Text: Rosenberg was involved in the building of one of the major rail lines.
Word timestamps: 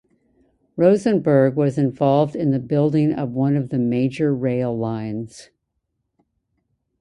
Rosenberg 0.77 1.55
was 1.55 1.77
involved 1.77 2.35
in 2.35 2.49
the 2.49 2.57
building 2.57 3.13
of 3.13 3.33
one 3.33 3.55
of 3.55 3.69
the 3.69 3.77
major 3.77 4.33
rail 4.33 4.75
lines. 4.75 5.51